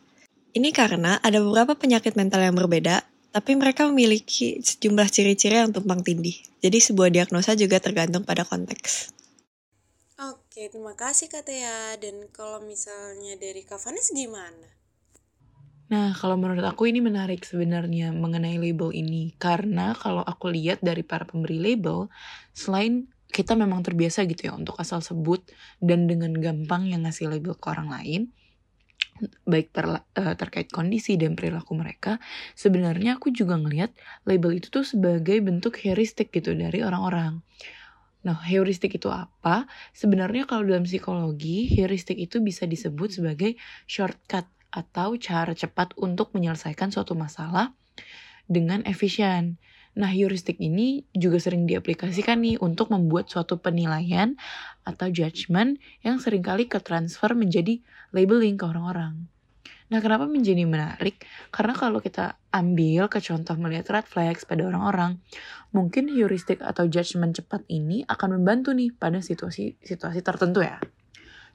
Ini 0.52 0.70
karena 0.76 1.16
ada 1.24 1.40
beberapa 1.40 1.80
penyakit 1.80 2.20
mental 2.20 2.44
yang 2.44 2.60
berbeda, 2.60 3.08
tapi 3.32 3.56
mereka 3.56 3.88
memiliki 3.88 4.60
sejumlah 4.60 5.08
ciri-ciri 5.08 5.62
yang 5.62 5.72
tumpang 5.72 6.04
tindih. 6.04 6.36
Jadi 6.60 6.78
sebuah 6.82 7.14
diagnosa 7.14 7.56
juga 7.56 7.80
tergantung 7.80 8.28
pada 8.28 8.44
konteks. 8.44 9.16
Oke, 10.20 10.68
terima 10.68 10.92
kasih 10.98 11.32
Kak 11.32 11.48
Tea. 11.48 11.96
Dan 11.96 12.28
kalau 12.36 12.60
misalnya 12.60 13.40
dari 13.40 13.64
Kak 13.64 13.80
Vanes 13.80 14.12
gimana? 14.12 14.68
Nah, 15.90 16.14
kalau 16.14 16.36
menurut 16.36 16.62
aku 16.68 16.92
ini 16.92 17.00
menarik 17.00 17.48
sebenarnya 17.48 18.12
mengenai 18.12 18.60
label 18.60 18.92
ini. 18.92 19.32
Karena 19.40 19.96
kalau 19.96 20.22
aku 20.22 20.52
lihat 20.52 20.84
dari 20.84 21.02
para 21.02 21.24
pemberi 21.24 21.64
label, 21.64 22.12
selain 22.52 23.08
kita 23.30 23.54
memang 23.54 23.86
terbiasa 23.86 24.26
gitu 24.26 24.50
ya 24.50 24.54
untuk 24.58 24.76
asal 24.82 25.06
sebut 25.06 25.46
dan 25.78 26.10
dengan 26.10 26.34
gampang 26.34 26.90
yang 26.90 27.06
ngasih 27.06 27.30
label 27.30 27.54
ke 27.54 27.66
orang 27.70 27.90
lain, 27.94 28.22
baik 29.46 29.70
ter, 29.70 29.86
uh, 29.86 30.36
terkait 30.36 30.72
kondisi 30.74 31.20
dan 31.20 31.38
perilaku 31.38 31.78
mereka, 31.78 32.18
sebenarnya 32.58 33.22
aku 33.22 33.30
juga 33.30 33.60
ngelihat 33.60 33.94
label 34.26 34.58
itu 34.58 34.74
tuh 34.74 34.82
sebagai 34.82 35.38
bentuk 35.46 35.78
heuristik 35.78 36.34
gitu 36.34 36.58
dari 36.58 36.82
orang-orang. 36.82 37.46
Nah, 38.20 38.36
heuristik 38.36 39.00
itu 39.00 39.08
apa? 39.08 39.64
Sebenarnya 39.96 40.44
kalau 40.44 40.68
dalam 40.68 40.84
psikologi, 40.84 41.72
heuristik 41.72 42.20
itu 42.20 42.44
bisa 42.44 42.68
disebut 42.68 43.16
sebagai 43.16 43.56
shortcut 43.88 44.44
atau 44.70 45.16
cara 45.16 45.56
cepat 45.56 45.96
untuk 45.96 46.36
menyelesaikan 46.36 46.92
suatu 46.92 47.16
masalah 47.16 47.72
dengan 48.46 48.84
efisien. 48.84 49.56
Nah, 50.00 50.16
heuristik 50.16 50.56
ini 50.64 51.04
juga 51.12 51.44
sering 51.44 51.68
diaplikasikan 51.68 52.40
nih 52.40 52.56
untuk 52.64 52.88
membuat 52.88 53.28
suatu 53.28 53.60
penilaian 53.60 54.40
atau 54.88 55.12
judgement 55.12 55.76
yang 56.08 56.24
sering 56.24 56.40
kali 56.40 56.72
ke 56.72 56.80
transfer 56.80 57.36
menjadi 57.36 57.84
labeling 58.16 58.56
ke 58.56 58.64
orang-orang. 58.64 59.28
Nah, 59.92 60.00
kenapa 60.00 60.24
menjadi 60.24 60.64
menarik? 60.64 61.28
Karena 61.52 61.76
kalau 61.76 62.00
kita 62.00 62.40
ambil 62.56 63.12
ke 63.12 63.20
contoh 63.20 63.60
melihat 63.60 63.92
red 63.92 64.08
flags 64.08 64.48
pada 64.48 64.64
orang-orang, 64.72 65.20
mungkin 65.76 66.08
heuristik 66.08 66.64
atau 66.64 66.88
judgment 66.88 67.36
cepat 67.36 67.68
ini 67.68 68.08
akan 68.08 68.40
membantu 68.40 68.72
nih 68.72 68.96
pada 68.96 69.20
situasi-situasi 69.20 70.24
tertentu 70.24 70.64
ya. 70.64 70.80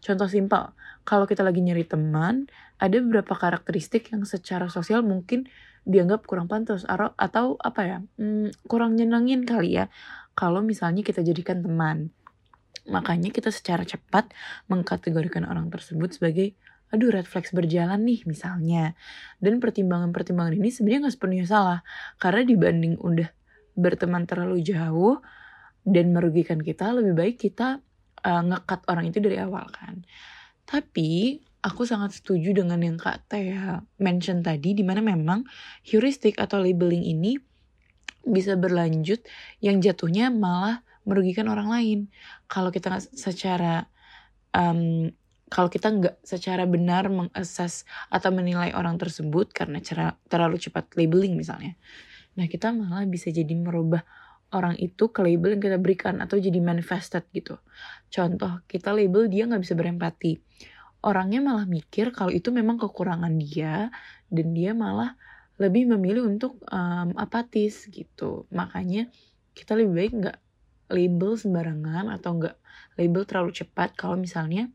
Contoh 0.05 0.29
simpel, 0.29 0.77
kalau 1.09 1.25
kita 1.25 1.41
lagi 1.41 1.65
nyari 1.65 1.89
teman, 1.89 2.45
ada 2.77 3.01
beberapa 3.01 3.33
karakteristik 3.33 4.13
yang 4.13 4.29
secara 4.29 4.69
sosial 4.69 5.01
mungkin 5.01 5.49
dianggap 5.85 6.25
kurang 6.25 6.49
pantas 6.49 6.85
atau, 6.89 7.57
apa 7.61 7.81
ya, 7.85 7.99
hmm, 8.21 8.69
kurang 8.69 8.97
nyenengin 8.97 9.45
kali 9.45 9.77
ya. 9.79 9.93
Kalau 10.35 10.65
misalnya 10.65 11.05
kita 11.07 11.21
jadikan 11.23 11.63
teman, 11.63 12.11
makanya 12.89 13.31
kita 13.31 13.49
secara 13.49 13.87
cepat 13.87 14.33
mengkategorikan 14.69 15.47
orang 15.49 15.71
tersebut 15.73 16.17
sebagai 16.17 16.53
aduh 16.93 17.11
red 17.11 17.27
flags 17.27 17.51
berjalan 17.51 18.03
nih 18.03 18.23
misalnya. 18.27 18.99
Dan 19.39 19.59
pertimbangan-pertimbangan 19.59 20.55
ini 20.59 20.71
sebenarnya 20.71 21.09
nggak 21.09 21.15
sepenuhnya 21.15 21.47
salah. 21.47 21.81
Karena 22.19 22.43
dibanding 22.43 22.95
udah 22.99 23.29
berteman 23.75 24.25
terlalu 24.27 24.63
jauh 24.63 25.19
dan 25.85 26.15
merugikan 26.15 26.63
kita, 26.63 26.95
lebih 26.95 27.13
baik 27.13 27.37
kita 27.37 27.83
uh, 28.25 28.43
ngekat 28.43 28.81
orang 28.89 29.11
itu 29.11 29.19
dari 29.21 29.37
awal 29.43 29.69
kan. 29.69 30.07
Tapi 30.65 31.43
aku 31.65 31.89
sangat 31.89 32.13
setuju 32.13 32.53
dengan 32.53 32.77
yang 32.85 33.01
Kak 33.01 33.33
Tea 33.33 33.81
mention 33.97 34.45
tadi, 34.45 34.77
di 34.77 34.85
mana 34.85 35.01
memang 35.01 35.49
heuristik 35.89 36.37
atau 36.37 36.61
labeling 36.61 37.01
ini 37.01 37.41
bisa 38.25 38.53
berlanjut 38.61 39.25
yang 39.65 39.81
jatuhnya 39.81 40.29
malah 40.29 40.85
merugikan 41.09 41.49
orang 41.49 41.73
lain. 41.73 41.99
Kalau 42.49 42.69
kita 42.69 43.01
secara 43.01 43.89
um, 44.53 45.09
kalau 45.49 45.69
kita 45.73 45.89
nggak 45.93 46.17
secara 46.25 46.69
benar 46.69 47.09
mengakses 47.09 47.89
atau 48.13 48.33
menilai 48.33 48.73
orang 48.77 49.01
tersebut 49.01 49.53
karena 49.53 49.81
cara 49.81 50.17
terlalu 50.29 50.61
cepat 50.61 50.93
labeling 50.97 51.37
misalnya. 51.37 51.77
Nah 52.37 52.45
kita 52.49 52.73
malah 52.73 53.09
bisa 53.09 53.33
jadi 53.33 53.53
merubah 53.57 54.05
orang 54.53 54.77
itu 54.81 55.11
ke 55.11 55.21
label 55.21 55.57
yang 55.57 55.63
kita 55.63 55.79
berikan 55.81 56.21
atau 56.21 56.41
jadi 56.41 56.61
manifested 56.61 57.25
gitu. 57.33 57.61
Contoh 58.09 58.65
kita 58.69 58.93
label 58.93 59.29
dia 59.29 59.45
nggak 59.49 59.63
bisa 59.63 59.75
berempati. 59.77 60.33
Orangnya 61.05 61.45
malah 61.45 61.69
mikir 61.69 62.17
kalau 62.17 62.33
itu 62.33 62.49
memang 62.49 62.81
kekurangan 62.81 63.37
dia 63.37 63.93
dan 64.33 64.47
dia 64.57 64.73
malah 64.73 65.21
lebih 65.61 65.87
memilih 65.87 66.25
untuk 66.27 66.59
um, 66.73 67.13
apatis 67.21 67.87
gitu. 67.93 68.49
Makanya 68.51 69.13
kita 69.53 69.77
lebih 69.77 69.93
baik 69.93 70.13
nggak 70.25 70.39
label 70.91 71.37
sembarangan 71.37 72.09
atau 72.11 72.31
nggak 72.41 72.57
label 72.97 73.23
terlalu 73.29 73.53
cepat 73.53 73.95
kalau 73.95 74.17
misalnya 74.17 74.73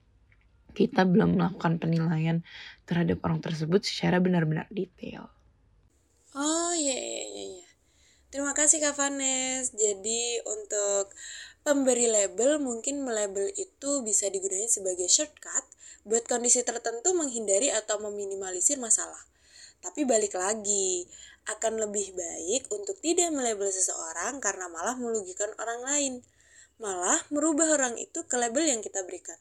kita 0.77 1.03
belum 1.03 1.35
melakukan 1.35 1.81
penilaian 1.81 2.45
terhadap 2.85 3.19
orang 3.25 3.41
tersebut 3.41 3.81
secara 3.83 4.21
benar-benar 4.21 4.69
detail. 4.69 5.27
Oh 6.37 6.71
iya 6.77 6.93
iya 6.95 7.23
iya. 7.25 7.45
iya. 7.57 7.69
Terima 8.29 8.53
kasih 8.53 8.77
Kak 8.77 8.93
Vanes. 8.93 9.73
Jadi 9.73 10.37
untuk 10.45 11.09
pemberi 11.65 12.05
label 12.05 12.61
mungkin 12.61 13.01
melabel 13.01 13.49
itu 13.57 14.05
bisa 14.05 14.29
digunakan 14.29 14.69
sebagai 14.69 15.09
shortcut 15.09 15.65
buat 16.07 16.27
kondisi 16.27 16.63
tertentu 16.63 17.11
menghindari 17.15 17.71
atau 17.73 17.99
meminimalisir 17.99 18.79
masalah. 18.79 19.19
Tapi 19.79 20.03
balik 20.03 20.35
lagi, 20.35 21.07
akan 21.47 21.81
lebih 21.89 22.13
baik 22.13 22.69
untuk 22.69 22.99
tidak 23.01 23.33
melabel 23.33 23.71
seseorang 23.71 24.37
karena 24.37 24.69
malah 24.69 24.93
merugikan 24.99 25.49
orang 25.57 25.81
lain. 25.81 26.13
Malah 26.79 27.19
merubah 27.33 27.75
orang 27.75 27.95
itu 27.97 28.23
ke 28.27 28.35
label 28.37 28.63
yang 28.63 28.81
kita 28.83 29.03
berikan. 29.03 29.35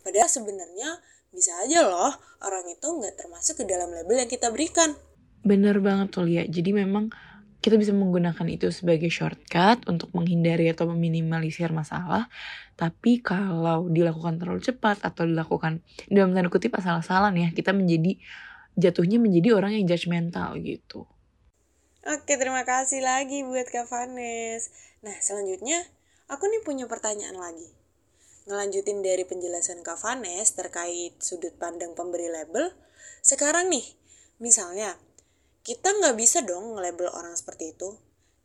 Padahal 0.00 0.30
sebenarnya 0.30 0.98
bisa 1.30 1.54
aja 1.62 1.86
loh 1.86 2.10
orang 2.42 2.66
itu 2.66 2.82
nggak 2.82 3.14
termasuk 3.14 3.62
ke 3.62 3.64
dalam 3.68 3.92
label 3.92 4.26
yang 4.26 4.30
kita 4.30 4.50
berikan. 4.50 4.96
Bener 5.44 5.78
banget 5.78 6.08
tuh 6.10 6.26
ya. 6.26 6.42
Jadi 6.48 6.74
memang 6.74 7.12
kita 7.60 7.76
bisa 7.76 7.92
menggunakan 7.92 8.46
itu 8.48 8.72
sebagai 8.72 9.12
shortcut 9.12 9.84
untuk 9.88 10.08
menghindari 10.16 10.72
atau 10.72 10.88
meminimalisir 10.88 11.70
masalah. 11.72 12.26
Tapi 12.76 13.20
kalau 13.20 13.88
dilakukan 13.92 14.40
terlalu 14.40 14.64
cepat 14.64 15.04
atau 15.04 15.28
dilakukan 15.28 15.84
dalam 16.08 16.32
tanda 16.32 16.48
kutip 16.48 16.72
asal-asalan 16.76 17.36
ya, 17.36 17.48
kita 17.52 17.76
menjadi 17.76 18.16
jatuhnya 18.80 19.20
menjadi 19.20 19.52
orang 19.52 19.76
yang 19.76 19.84
judgmental 19.84 20.56
gitu. 20.60 21.04
Oke, 22.08 22.40
terima 22.40 22.64
kasih 22.64 23.04
lagi 23.04 23.44
buat 23.44 23.68
Kak 23.68 23.92
Vanes. 23.92 24.72
Nah, 25.04 25.16
selanjutnya 25.20 25.84
aku 26.32 26.48
nih 26.48 26.64
punya 26.64 26.88
pertanyaan 26.88 27.36
lagi 27.36 27.80
ngelanjutin 28.50 29.04
dari 29.04 29.22
penjelasan 29.22 29.86
Kak 29.86 30.02
Vanes 30.02 30.50
terkait 30.58 31.14
sudut 31.22 31.54
pandang 31.54 31.94
pemberi 31.94 32.26
label, 32.26 32.72
sekarang 33.22 33.70
nih, 33.70 33.84
misalnya, 34.42 34.98
kita 35.70 35.86
nggak 35.86 36.18
bisa 36.18 36.42
dong 36.42 36.74
nge-label 36.74 37.14
orang 37.14 37.38
seperti 37.38 37.78
itu. 37.78 37.94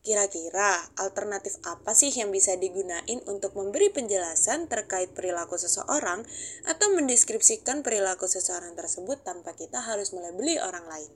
Kira-kira 0.05 0.85
alternatif 1.01 1.57
apa 1.65 1.97
sih 1.97 2.13
yang 2.13 2.29
bisa 2.29 2.53
digunain 2.53 3.17
untuk 3.25 3.57
memberi 3.57 3.89
penjelasan 3.89 4.69
terkait 4.69 5.09
perilaku 5.17 5.57
seseorang 5.57 6.21
atau 6.69 6.87
mendeskripsikan 6.93 7.81
perilaku 7.81 8.29
seseorang 8.29 8.77
tersebut 8.77 9.25
tanpa 9.25 9.57
kita 9.57 9.81
harus 9.81 10.13
melabeli 10.13 10.61
orang 10.61 10.85
lain? 10.85 11.09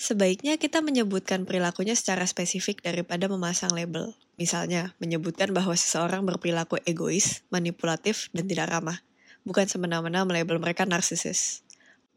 Sebaiknya 0.00 0.56
kita 0.56 0.80
menyebutkan 0.80 1.44
perilakunya 1.44 1.92
secara 1.92 2.24
spesifik 2.24 2.80
daripada 2.80 3.28
memasang 3.28 3.76
label. 3.76 4.16
Misalnya, 4.40 4.96
menyebutkan 4.96 5.52
bahwa 5.52 5.76
seseorang 5.76 6.24
berperilaku 6.24 6.80
egois, 6.88 7.44
manipulatif, 7.52 8.32
dan 8.32 8.48
tidak 8.48 8.72
ramah. 8.72 9.04
Bukan 9.44 9.68
semena-mena 9.68 10.24
melabel 10.24 10.56
mereka 10.56 10.88
narsisis. 10.88 11.60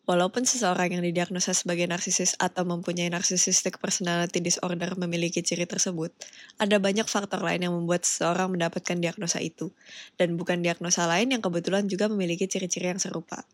Walaupun 0.09 0.41
seseorang 0.41 0.89
yang 0.89 1.05
didiagnosa 1.05 1.53
sebagai 1.53 1.85
narsisis 1.85 2.33
atau 2.41 2.65
mempunyai 2.65 3.13
narcissistic 3.13 3.77
personality 3.77 4.41
disorder 4.41 4.97
memiliki 4.97 5.45
ciri 5.45 5.69
tersebut, 5.69 6.09
ada 6.57 6.81
banyak 6.81 7.05
faktor 7.05 7.45
lain 7.45 7.69
yang 7.69 7.77
membuat 7.77 8.09
seseorang 8.09 8.49
mendapatkan 8.49 8.97
diagnosa 8.97 9.37
itu, 9.37 9.69
dan 10.17 10.33
bukan 10.33 10.65
diagnosa 10.65 11.05
lain 11.05 11.29
yang 11.29 11.45
kebetulan 11.45 11.85
juga 11.85 12.09
memiliki 12.09 12.49
ciri-ciri 12.49 12.89
yang 12.89 12.97
serupa. 12.97 13.45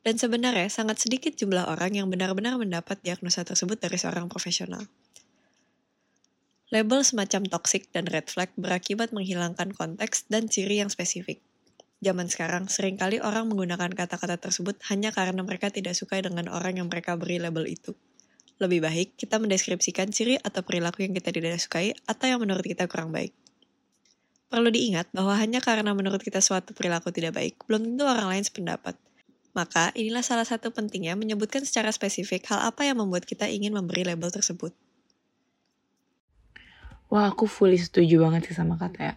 Dan 0.00 0.16
sebenarnya 0.16 0.72
sangat 0.72 1.04
sedikit 1.04 1.36
jumlah 1.36 1.68
orang 1.68 2.00
yang 2.00 2.08
benar-benar 2.08 2.56
mendapat 2.56 2.96
diagnosa 3.04 3.44
tersebut 3.44 3.76
dari 3.76 4.00
seorang 4.00 4.32
profesional. 4.32 4.88
Label 6.72 7.04
semacam 7.04 7.44
toxic 7.44 7.92
dan 7.92 8.08
red 8.08 8.32
flag 8.32 8.48
berakibat 8.56 9.12
menghilangkan 9.12 9.76
konteks 9.76 10.32
dan 10.32 10.48
ciri 10.48 10.80
yang 10.80 10.88
spesifik. 10.88 11.44
Zaman 11.98 12.30
sekarang, 12.30 12.70
sering 12.70 12.94
kali 12.94 13.18
orang 13.18 13.50
menggunakan 13.50 13.90
kata-kata 13.90 14.38
tersebut 14.38 14.78
hanya 14.86 15.10
karena 15.10 15.42
mereka 15.42 15.66
tidak 15.66 15.98
suka 15.98 16.22
dengan 16.22 16.46
orang 16.46 16.78
yang 16.78 16.86
mereka 16.86 17.18
beri 17.18 17.42
label 17.42 17.66
itu. 17.66 17.98
Lebih 18.62 18.86
baik 18.86 19.08
kita 19.18 19.42
mendeskripsikan 19.42 20.14
ciri 20.14 20.38
atau 20.38 20.62
perilaku 20.62 21.02
yang 21.02 21.14
kita 21.14 21.34
tidak 21.34 21.58
sukai 21.58 21.98
atau 22.06 22.26
yang 22.30 22.38
menurut 22.38 22.62
kita 22.62 22.86
kurang 22.86 23.10
baik. 23.10 23.34
Perlu 24.46 24.70
diingat 24.70 25.10
bahwa 25.10 25.34
hanya 25.34 25.58
karena 25.58 25.90
menurut 25.90 26.22
kita 26.22 26.38
suatu 26.38 26.70
perilaku 26.70 27.10
tidak 27.10 27.34
baik, 27.34 27.58
belum 27.66 27.94
tentu 27.94 28.06
orang 28.06 28.30
lain 28.30 28.44
sependapat. 28.46 28.94
Maka, 29.58 29.90
inilah 29.98 30.22
salah 30.22 30.46
satu 30.46 30.70
pentingnya 30.70 31.18
menyebutkan 31.18 31.66
secara 31.66 31.90
spesifik 31.90 32.46
hal 32.46 32.62
apa 32.62 32.86
yang 32.86 33.02
membuat 33.02 33.26
kita 33.26 33.50
ingin 33.50 33.74
memberi 33.74 34.06
label 34.06 34.30
tersebut. 34.30 34.70
Wah, 37.10 37.26
aku 37.26 37.50
fully 37.50 37.80
setuju 37.80 38.22
banget 38.22 38.52
sih 38.52 38.54
sama 38.54 38.78
kata 38.78 39.00
ya. 39.00 39.14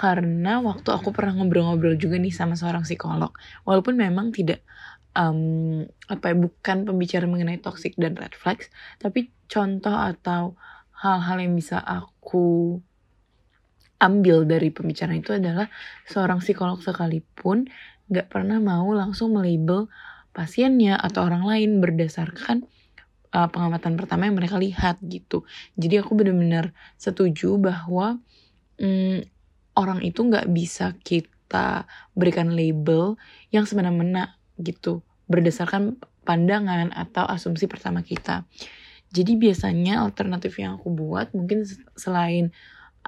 Karena 0.00 0.64
waktu 0.64 0.88
aku 0.96 1.12
pernah 1.12 1.36
ngobrol-ngobrol 1.36 2.00
juga 2.00 2.16
nih 2.16 2.32
sama 2.32 2.56
seorang 2.56 2.88
psikolog. 2.88 3.36
Walaupun 3.68 4.00
memang 4.00 4.32
tidak 4.32 4.64
um, 5.12 5.84
apa 6.08 6.32
ya, 6.32 6.36
bukan 6.40 6.88
pembicara 6.88 7.28
mengenai 7.28 7.60
toxic 7.60 8.00
dan 8.00 8.16
red 8.16 8.32
flags, 8.32 8.72
tapi 8.96 9.28
contoh 9.44 9.92
atau 9.92 10.56
hal-hal 11.04 11.36
yang 11.44 11.52
bisa 11.52 11.84
aku 11.84 12.80
ambil 14.00 14.48
dari 14.48 14.72
pembicaraan 14.72 15.20
itu 15.20 15.36
adalah 15.36 15.68
seorang 16.08 16.40
psikolog 16.40 16.80
sekalipun 16.80 17.68
gak 18.08 18.32
pernah 18.32 18.56
mau 18.56 18.88
langsung 18.96 19.36
melabel 19.36 19.92
pasiennya 20.32 20.96
atau 20.96 21.28
orang 21.28 21.44
lain 21.44 21.84
berdasarkan 21.84 22.64
uh, 23.36 23.48
pengamatan 23.52 24.00
pertama 24.00 24.24
yang 24.24 24.40
mereka 24.40 24.56
lihat 24.56 24.96
gitu. 25.04 25.44
Jadi 25.76 26.00
aku 26.00 26.16
benar-benar 26.16 26.72
setuju 26.96 27.60
bahwa 27.60 28.16
um, 28.80 29.20
orang 29.80 30.04
itu 30.04 30.20
nggak 30.20 30.52
bisa 30.52 30.92
kita 31.00 31.88
berikan 32.12 32.52
label 32.52 33.16
yang 33.48 33.64
semena-mena 33.64 34.36
gitu 34.60 35.00
berdasarkan 35.32 35.96
pandangan 36.28 36.92
atau 36.92 37.24
asumsi 37.24 37.64
pertama 37.64 38.04
kita. 38.04 38.44
Jadi 39.10 39.40
biasanya 39.40 40.04
alternatif 40.04 40.60
yang 40.60 40.78
aku 40.78 40.92
buat 40.92 41.34
mungkin 41.34 41.66
selain 41.98 42.54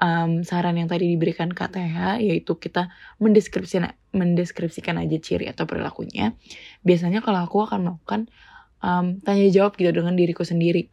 um, 0.01 0.43
saran 0.43 0.75
yang 0.75 0.89
tadi 0.89 1.07
diberikan 1.07 1.53
KTH 1.53 2.19
yaitu 2.19 2.57
kita 2.59 2.91
mendeskripsikan 3.21 3.93
mendeskripsikan 4.11 4.99
aja 4.99 5.17
ciri 5.21 5.47
atau 5.47 5.63
perilakunya. 5.63 6.35
Biasanya 6.83 7.23
kalau 7.23 7.45
aku 7.45 7.63
akan 7.63 7.79
melakukan 7.87 8.27
um, 8.83 9.23
tanya 9.23 9.47
jawab 9.53 9.77
gitu 9.79 9.93
dengan 9.93 10.17
diriku 10.17 10.43
sendiri. 10.43 10.91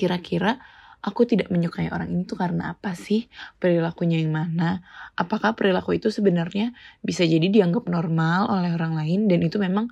Kira-kira 0.00 0.60
aku 1.06 1.22
tidak 1.22 1.54
menyukai 1.54 1.86
orang 1.94 2.10
ini 2.10 2.26
tuh 2.26 2.34
karena 2.34 2.74
apa 2.74 2.98
sih? 2.98 3.30
Perilakunya 3.62 4.18
yang 4.18 4.34
mana? 4.34 4.82
Apakah 5.14 5.54
perilaku 5.54 5.94
itu 5.94 6.10
sebenarnya 6.10 6.74
bisa 6.98 7.22
jadi 7.22 7.46
dianggap 7.46 7.86
normal 7.86 8.50
oleh 8.50 8.74
orang 8.74 8.98
lain 8.98 9.30
dan 9.30 9.38
itu 9.46 9.62
memang 9.62 9.86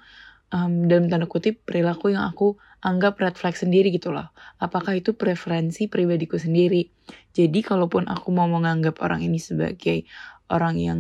um, 0.51 0.91
dalam 0.91 1.07
tanda 1.07 1.31
kutip 1.31 1.63
perilaku 1.63 2.11
yang 2.11 2.27
aku 2.27 2.59
anggap 2.83 3.23
red 3.23 3.39
flag 3.39 3.55
sendiri 3.55 3.95
gitu 3.95 4.11
loh. 4.11 4.35
Apakah 4.59 4.99
itu 4.99 5.15
preferensi 5.15 5.87
pribadiku 5.87 6.35
sendiri? 6.35 6.91
Jadi 7.31 7.63
kalaupun 7.63 8.11
aku 8.11 8.35
mau 8.35 8.51
menganggap 8.51 8.99
orang 8.99 9.23
ini 9.23 9.39
sebagai 9.39 10.03
orang 10.51 10.75
yang 10.83 10.99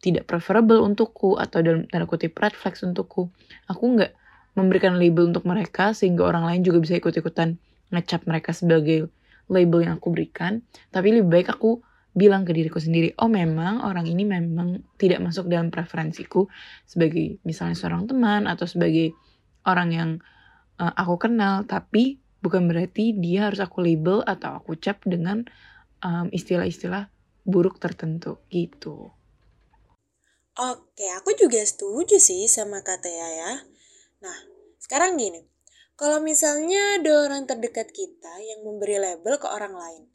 tidak 0.00 0.30
preferable 0.30 0.80
untukku 0.80 1.36
atau 1.36 1.60
dalam 1.60 1.84
tanda 1.90 2.08
kutip 2.08 2.38
red 2.38 2.56
flags 2.56 2.86
untukku, 2.86 3.28
aku 3.68 3.84
nggak 3.98 4.14
memberikan 4.54 4.96
label 4.96 5.28
untuk 5.28 5.44
mereka 5.44 5.92
sehingga 5.92 6.24
orang 6.24 6.46
lain 6.46 6.62
juga 6.64 6.80
bisa 6.80 6.96
ikut-ikutan 6.96 7.60
ngecap 7.90 8.24
mereka 8.24 8.54
sebagai 8.54 9.10
label 9.50 9.84
yang 9.84 9.98
aku 9.98 10.14
berikan. 10.14 10.62
Tapi 10.94 11.18
lebih 11.18 11.28
baik 11.28 11.48
aku 11.50 11.82
bilang 12.14 12.42
ke 12.42 12.50
diriku 12.50 12.82
sendiri, 12.82 13.14
oh 13.22 13.30
memang 13.30 13.86
orang 13.86 14.06
ini 14.06 14.26
memang 14.26 14.82
tidak 14.98 15.22
masuk 15.22 15.46
dalam 15.46 15.70
preferensiku 15.70 16.50
sebagai 16.82 17.38
misalnya 17.46 17.78
seorang 17.78 18.10
teman 18.10 18.50
atau 18.50 18.66
sebagai 18.66 19.14
orang 19.62 19.88
yang 19.94 20.10
uh, 20.82 20.90
aku 20.96 21.28
kenal 21.28 21.62
tapi 21.68 22.18
bukan 22.42 22.66
berarti 22.66 23.14
dia 23.14 23.46
harus 23.46 23.62
aku 23.62 23.84
label 23.84 24.24
atau 24.26 24.58
aku 24.58 24.74
cap 24.80 25.04
dengan 25.04 25.44
istilah-istilah 26.32 27.12
um, 27.12 27.12
buruk 27.44 27.76
tertentu 27.76 28.40
gitu. 28.48 29.12
Oke, 30.56 31.06
aku 31.12 31.36
juga 31.36 31.60
setuju 31.60 32.16
sih 32.16 32.48
sama 32.48 32.80
kata 32.80 33.08
ya. 33.08 33.60
Nah, 34.24 34.38
sekarang 34.80 35.20
gini. 35.20 35.49
Kalau 36.00 36.16
misalnya 36.24 36.96
ada 36.96 37.28
orang 37.28 37.44
terdekat 37.44 37.92
kita 37.92 38.40
yang 38.40 38.64
memberi 38.64 38.96
label 38.96 39.36
ke 39.36 39.44
orang 39.44 39.76
lain, 39.76 40.08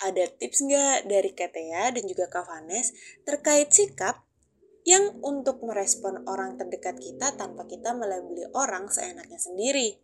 ada 0.00 0.24
tips 0.24 0.64
nggak 0.64 1.04
dari 1.04 1.36
Katea 1.36 1.92
dan 1.92 2.00
juga 2.08 2.32
Kak 2.32 2.48
Vanes 2.48 2.96
terkait 3.28 3.68
sikap 3.68 4.24
yang 4.88 5.20
untuk 5.20 5.60
merespon 5.60 6.24
orang 6.24 6.56
terdekat 6.56 6.96
kita 6.96 7.36
tanpa 7.36 7.68
kita 7.68 7.92
melabeli 7.92 8.48
orang 8.56 8.88
seenaknya 8.88 9.36
sendiri. 9.36 10.00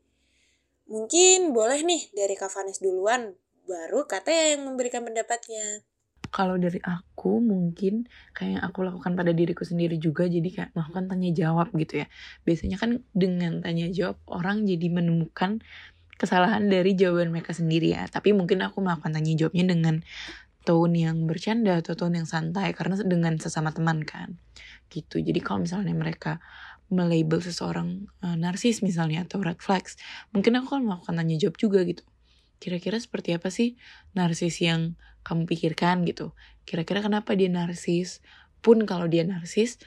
Mungkin 0.93 1.57
boleh 1.57 1.81
nih 1.81 2.13
dari 2.13 2.37
Kak 2.37 2.53
Vanes 2.53 2.85
duluan, 2.85 3.33
baru 3.65 4.05
kata 4.05 4.29
yang 4.29 4.69
memberikan 4.69 5.09
pendapatnya. 5.09 5.89
Kalau 6.35 6.59
dari 6.59 6.83
aku 6.83 7.38
mungkin 7.38 8.11
kayak 8.35 8.51
yang 8.59 8.62
aku 8.66 8.83
lakukan 8.83 9.14
pada 9.14 9.31
diriku 9.31 9.62
sendiri 9.62 10.03
juga 10.03 10.27
jadi 10.27 10.49
kayak 10.51 10.70
melakukan 10.75 11.07
tanya 11.07 11.31
jawab 11.31 11.70
gitu 11.79 12.03
ya. 12.03 12.07
Biasanya 12.42 12.77
kan 12.83 12.90
dengan 13.14 13.62
tanya 13.62 13.87
jawab 13.94 14.18
orang 14.27 14.66
jadi 14.66 14.90
menemukan 14.90 15.62
kesalahan 16.18 16.66
dari 16.66 16.99
jawaban 16.99 17.31
mereka 17.31 17.55
sendiri 17.55 17.94
ya. 17.94 18.11
Tapi 18.11 18.35
mungkin 18.35 18.66
aku 18.66 18.83
melakukan 18.83 19.14
tanya 19.14 19.31
jawabnya 19.38 19.70
dengan 19.70 20.03
tone 20.64 20.97
yang 20.97 21.29
bercanda 21.29 21.79
atau 21.79 21.92
tone 21.94 22.25
yang 22.25 22.29
santai 22.29 22.73
karena 22.73 22.97
dengan 23.05 23.37
sesama 23.37 23.70
teman 23.70 24.01
kan 24.03 24.40
gitu 24.88 25.20
jadi 25.20 25.38
kalau 25.44 25.62
misalnya 25.62 25.92
mereka 25.92 26.40
melabel 26.88 27.40
seseorang 27.44 28.09
uh, 28.25 28.37
narsis 28.37 28.81
misalnya 28.81 29.29
atau 29.29 29.44
red 29.44 29.61
flags 29.61 30.01
mungkin 30.33 30.57
aku 30.59 30.77
akan 30.77 30.88
melakukan 30.88 31.14
tanya 31.20 31.37
jawab 31.37 31.57
juga 31.61 31.85
gitu 31.85 32.05
kira-kira 32.64 32.97
seperti 32.97 33.37
apa 33.37 33.53
sih 33.53 33.77
narsis 34.16 34.57
yang 34.64 34.97
kamu 35.25 35.49
pikirkan 35.49 36.05
gitu. 36.05 36.37
Kira-kira 36.69 37.01
kenapa 37.01 37.33
dia 37.35 37.49
narsis? 37.49 38.21
Pun 38.61 38.85
kalau 38.85 39.09
dia 39.09 39.25
narsis 39.25 39.81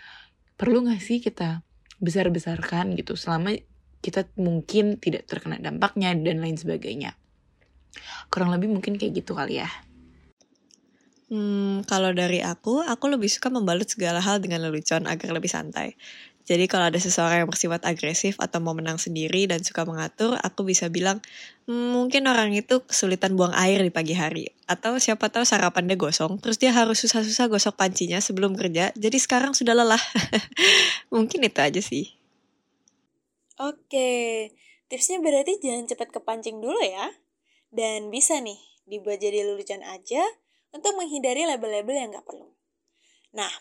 perlu 0.58 0.86
gak 0.90 1.00
sih 1.00 1.22
kita 1.22 1.62
besar-besarkan 2.02 2.98
gitu? 2.98 3.14
Selama 3.14 3.54
kita 4.02 4.26
mungkin 4.38 4.98
tidak 4.98 5.30
terkena 5.30 5.62
dampaknya 5.62 6.14
dan 6.18 6.42
lain 6.42 6.58
sebagainya. 6.58 7.14
Kurang 8.30 8.54
lebih 8.54 8.70
mungkin 8.70 8.98
kayak 8.98 9.24
gitu 9.24 9.34
kali 9.38 9.62
ya. 9.62 9.70
Hmm, 11.28 11.84
kalau 11.84 12.16
dari 12.16 12.40
aku, 12.40 12.88
aku 12.88 13.06
lebih 13.12 13.28
suka 13.28 13.52
membalut 13.52 13.84
segala 13.84 14.24
hal 14.24 14.40
dengan 14.40 14.64
lelucon 14.64 15.04
agar 15.12 15.36
lebih 15.36 15.52
santai. 15.52 16.00
Jadi 16.48 16.72
kalau 16.72 16.88
ada 16.88 16.96
seseorang 16.96 17.44
yang 17.44 17.52
bersifat 17.52 17.84
agresif 17.84 18.40
atau 18.40 18.64
mau 18.64 18.72
menang 18.72 18.96
sendiri 18.96 19.52
dan 19.52 19.60
suka 19.68 19.84
mengatur, 19.84 20.40
aku 20.40 20.64
bisa 20.64 20.88
bilang, 20.88 21.20
mmm, 21.68 21.92
mungkin 21.92 22.24
orang 22.24 22.56
itu 22.56 22.88
kesulitan 22.88 23.36
buang 23.36 23.52
air 23.52 23.84
di 23.84 23.92
pagi 23.92 24.16
hari. 24.16 24.48
Atau 24.64 24.96
siapa 24.96 25.28
tahu 25.28 25.44
sarapannya 25.44 26.00
gosong, 26.00 26.40
terus 26.40 26.56
dia 26.56 26.72
harus 26.72 27.04
susah-susah 27.04 27.52
gosok 27.52 27.76
pancinya 27.76 28.24
sebelum 28.24 28.56
kerja, 28.56 28.96
jadi 28.96 29.18
sekarang 29.20 29.52
sudah 29.52 29.76
lelah. 29.76 30.00
mungkin 31.14 31.44
itu 31.44 31.60
aja 31.60 31.84
sih. 31.84 32.16
Oke, 33.60 34.56
tipsnya 34.88 35.20
berarti 35.20 35.60
jangan 35.60 35.84
cepat 35.92 36.16
kepancing 36.16 36.64
dulu 36.64 36.80
ya. 36.80 37.12
Dan 37.76 38.08
bisa 38.08 38.40
nih, 38.40 38.58
dibuat 38.88 39.20
jadi 39.20 39.44
lelucon 39.44 39.84
aja, 39.84 40.24
untuk 40.72 40.96
menghindari 40.96 41.44
label-label 41.44 41.96
yang 41.96 42.16
gak 42.16 42.24
perlu. 42.24 42.48
Nah, 43.36 43.52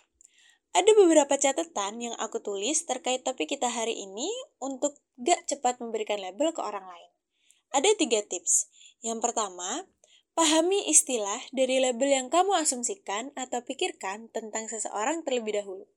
ada 0.76 0.92
beberapa 0.92 1.40
catatan 1.40 2.04
yang 2.04 2.14
aku 2.20 2.44
tulis 2.44 2.84
terkait 2.84 3.24
topik 3.24 3.48
kita 3.48 3.72
hari 3.72 3.96
ini 3.96 4.28
untuk 4.60 5.00
gak 5.16 5.48
cepat 5.48 5.80
memberikan 5.80 6.20
label 6.20 6.52
ke 6.52 6.60
orang 6.60 6.84
lain. 6.84 7.10
Ada 7.72 7.96
tiga 7.96 8.20
tips. 8.20 8.68
Yang 9.00 9.24
pertama, 9.24 9.88
pahami 10.36 10.92
istilah 10.92 11.40
dari 11.56 11.80
label 11.80 12.12
yang 12.12 12.28
kamu 12.28 12.60
asumsikan 12.60 13.32
atau 13.40 13.64
pikirkan 13.64 14.28
tentang 14.36 14.68
seseorang 14.68 15.24
terlebih 15.24 15.64
dahulu. 15.64 15.88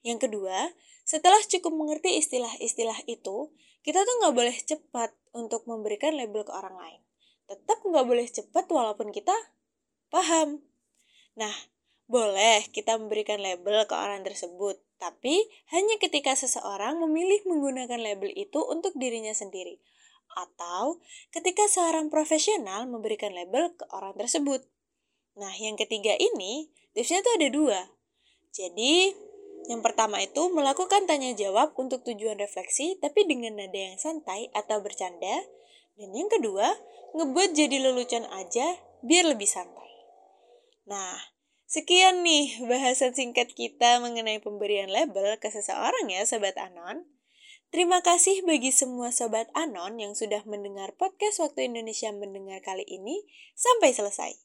Yang 0.00 0.28
kedua, 0.32 0.72
setelah 1.04 1.44
cukup 1.44 1.76
mengerti 1.76 2.16
istilah-istilah 2.16 3.04
itu, 3.04 3.52
kita 3.84 4.00
tuh 4.08 4.14
nggak 4.24 4.32
boleh 4.32 4.56
cepat 4.56 5.12
untuk 5.36 5.68
memberikan 5.68 6.16
label 6.16 6.48
ke 6.48 6.52
orang 6.56 6.80
lain. 6.80 7.00
Tetap 7.44 7.84
nggak 7.84 8.06
boleh 8.08 8.24
cepat 8.24 8.64
walaupun 8.72 9.12
kita 9.12 9.36
Paham? 10.14 10.62
Nah, 11.34 11.50
boleh 12.04 12.68
kita 12.70 13.00
memberikan 13.00 13.40
label 13.40 13.88
ke 13.88 13.94
orang 13.96 14.20
tersebut, 14.22 14.76
tapi 15.00 15.44
hanya 15.72 15.96
ketika 15.96 16.36
seseorang 16.36 17.00
memilih 17.00 17.40
menggunakan 17.48 17.96
label 17.96 18.28
itu 18.36 18.60
untuk 18.60 18.92
dirinya 18.96 19.32
sendiri, 19.32 19.80
atau 20.36 21.00
ketika 21.32 21.64
seorang 21.66 22.12
profesional 22.12 22.84
memberikan 22.84 23.32
label 23.32 23.72
ke 23.72 23.84
orang 23.94 24.12
tersebut. 24.16 24.64
Nah, 25.34 25.50
yang 25.58 25.74
ketiga 25.74 26.14
ini, 26.14 26.70
tipsnya 26.94 27.24
tuh 27.24 27.34
ada 27.40 27.48
dua. 27.50 27.80
Jadi, 28.54 29.10
yang 29.66 29.80
pertama 29.80 30.20
itu 30.22 30.52
melakukan 30.52 31.08
tanya 31.08 31.32
jawab 31.34 31.74
untuk 31.74 32.04
tujuan 32.04 32.38
refleksi, 32.38 33.00
tapi 33.00 33.26
dengan 33.26 33.58
nada 33.58 33.80
yang 33.80 33.98
santai 33.98 34.52
atau 34.52 34.78
bercanda. 34.84 35.42
Dan 35.98 36.14
yang 36.14 36.30
kedua, 36.30 36.68
ngebuat 37.16 37.56
jadi 37.56 37.82
lelucon 37.82 38.28
aja 38.30 38.78
biar 39.02 39.26
lebih 39.26 39.48
santai. 39.48 39.90
Nah, 40.86 41.33
sekian 41.74 42.22
nih 42.22 42.62
bahasan 42.70 43.18
singkat 43.18 43.50
kita 43.50 43.98
mengenai 43.98 44.38
pemberian 44.38 44.86
label 44.86 45.34
ke 45.42 45.50
seseorang 45.50 46.06
ya 46.06 46.22
Sobat 46.22 46.54
Anon. 46.54 47.02
Terima 47.74 47.98
kasih 47.98 48.46
bagi 48.46 48.70
semua 48.70 49.10
Sobat 49.10 49.50
Anon 49.58 49.98
yang 49.98 50.14
sudah 50.14 50.46
mendengar 50.46 50.94
podcast 50.94 51.42
Waktu 51.42 51.66
Indonesia 51.74 52.14
Mendengar 52.14 52.62
kali 52.62 52.86
ini 52.86 53.26
sampai 53.58 53.90
selesai. 53.90 54.38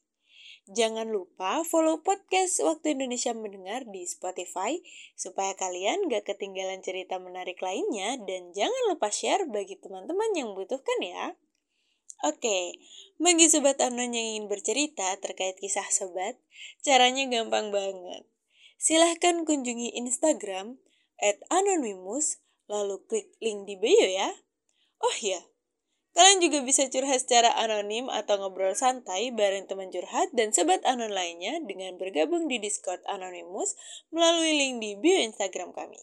Jangan 0.74 1.06
lupa 1.06 1.62
follow 1.62 2.02
podcast 2.02 2.58
Waktu 2.66 2.98
Indonesia 2.98 3.30
Mendengar 3.30 3.86
di 3.86 4.10
Spotify 4.10 4.82
supaya 5.14 5.54
kalian 5.54 6.10
gak 6.10 6.34
ketinggalan 6.34 6.82
cerita 6.82 7.22
menarik 7.22 7.62
lainnya 7.62 8.18
dan 8.26 8.50
jangan 8.50 8.90
lupa 8.90 9.06
share 9.14 9.46
bagi 9.46 9.78
teman-teman 9.78 10.34
yang 10.34 10.50
membutuhkan 10.50 10.98
ya. 10.98 11.38
Oke, 12.20 12.76
bagi 13.16 13.48
Sobat 13.48 13.80
Anon 13.80 14.12
yang 14.12 14.36
ingin 14.36 14.46
bercerita 14.52 15.16
terkait 15.24 15.56
kisah 15.56 15.88
sobat, 15.88 16.36
caranya 16.84 17.24
gampang 17.28 17.72
banget. 17.72 18.28
Silahkan 18.76 19.44
kunjungi 19.48 19.96
Instagram 19.96 20.76
at 21.16 21.40
anonymous, 21.48 22.44
lalu 22.68 23.00
klik 23.08 23.32
link 23.40 23.64
di 23.64 23.80
bio 23.80 24.08
ya. 24.08 24.36
Oh 25.00 25.16
ya, 25.24 25.40
Kalian 26.10 26.42
juga 26.42 26.58
bisa 26.66 26.90
curhat 26.90 27.22
secara 27.22 27.54
anonim 27.54 28.10
atau 28.10 28.34
ngobrol 28.42 28.74
santai 28.74 29.30
bareng 29.30 29.70
teman 29.70 29.94
curhat 29.94 30.34
dan 30.34 30.50
sobat 30.50 30.82
anon 30.82 31.14
lainnya 31.14 31.62
dengan 31.62 31.94
bergabung 32.02 32.50
di 32.50 32.58
Discord 32.58 32.98
Anonymous 33.06 33.78
melalui 34.10 34.58
link 34.58 34.82
di 34.82 34.98
bio 34.98 35.14
Instagram 35.22 35.70
kami. 35.70 36.02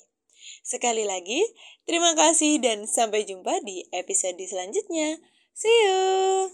Sekali 0.64 1.04
lagi, 1.04 1.44
terima 1.84 2.16
kasih 2.16 2.64
dan 2.64 2.88
sampai 2.88 3.28
jumpa 3.28 3.60
di 3.68 3.84
episode 3.92 4.40
selanjutnya. 4.40 5.20
See 5.58 5.74
you. 5.90 6.54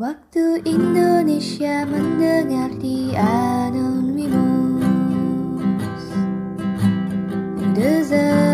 Waktu 0.00 0.64
Indonesia 0.64 1.84
mendengar 1.84 2.72
di 2.80 3.12
Anonymous. 3.12 4.48
Deserve 7.76 8.49